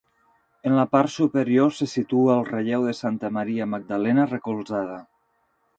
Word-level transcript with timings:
En 0.69 0.77
la 0.77 0.85
part 0.93 1.13
superior 1.15 1.69
se 1.81 1.89
situa 1.91 2.33
el 2.39 2.49
relleu 2.49 2.89
de 2.89 2.97
Santa 3.03 3.33
Maria 3.39 3.69
Magdalena 3.77 4.29
recolzada. 4.37 5.03